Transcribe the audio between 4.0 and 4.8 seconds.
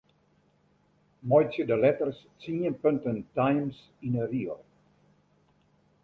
yn 'e rigel.